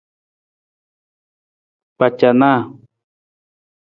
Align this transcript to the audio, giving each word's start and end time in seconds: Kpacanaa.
Kpacanaa. 1.95 2.61